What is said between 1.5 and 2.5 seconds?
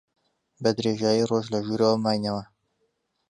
لە ژوورەوە ماینەوە.